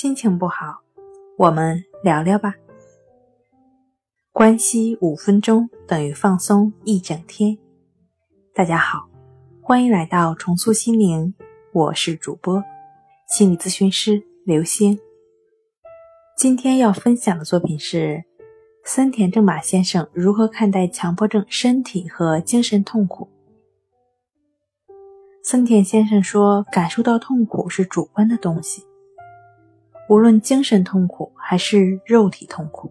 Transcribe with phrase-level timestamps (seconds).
[0.00, 0.78] 心情不好，
[1.36, 2.54] 我们聊聊吧。
[4.30, 7.58] 关系五分钟等于放松一整天。
[8.54, 9.08] 大家好，
[9.60, 11.34] 欢迎来到重塑心灵，
[11.72, 12.62] 我是主播
[13.28, 14.96] 心理咨询师刘星。
[16.36, 18.22] 今天要分享的作品是
[18.84, 23.28] 森田正马先生如何看待强迫症身体和精神痛苦。
[25.42, 28.84] 森田先生说：“感受到痛苦是主观的东西，
[30.08, 32.90] 无论精神痛苦还是肉体痛苦，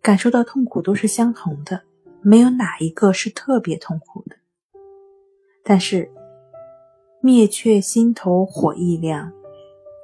[0.00, 1.82] 感受到痛苦都是相同的，
[2.22, 4.36] 没有哪一个是特别痛苦的。
[5.64, 6.10] 但是，
[7.20, 9.32] 灭却心头火意亮，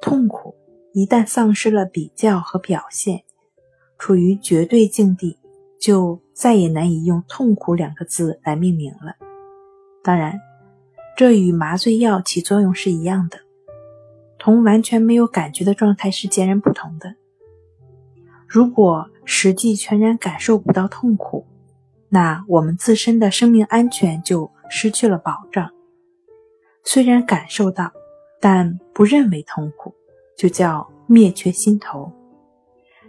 [0.01, 0.55] 痛苦
[0.91, 3.23] 一旦丧失了比较和表现，
[3.97, 5.39] 处于绝对境地，
[5.79, 9.15] 就再也难以用‘痛苦’两个字来命名了。
[10.03, 10.37] 当然。”
[11.15, 13.37] 这与麻醉药起作用是一样的，
[14.43, 17.15] 同完全没有感觉的状态是截然不同的。
[18.45, 21.47] 如果实际全然感受不到痛苦，
[22.09, 25.71] 那我们自身的生命安全就失去了保障。
[26.83, 27.93] 虽然感受到，
[28.41, 29.95] 但不认为痛苦，
[30.37, 32.11] 就叫灭却心头。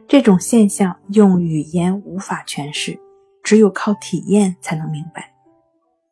[0.06, 2.96] 这种现象用语言无法诠释，
[3.42, 5.34] 只有靠体验才能明白。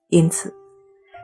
[0.09, 0.53] 因此。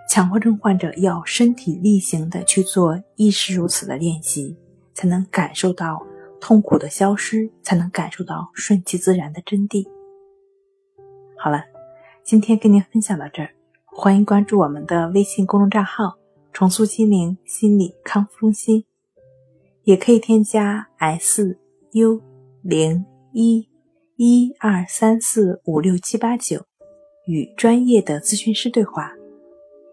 [0.09, 4.57] 强迫症患者要身体力行的去做亦是如此的练习，
[4.95, 6.03] 才能感受到
[6.41, 9.87] 痛苦的消失，才能感受到顺其自然的真谛。
[11.37, 11.63] 好了，
[12.25, 13.51] 今天跟您分享到这儿，
[13.85, 16.17] 欢迎关注我们的微信公众账号
[16.55, 18.87] “重塑心灵心理康复中心”，
[19.85, 21.59] 也可以添加 s
[21.93, 22.23] u
[22.63, 23.69] 零一
[24.17, 26.65] 一二三四五六七八九，
[27.27, 29.13] 与专业的咨询师对话。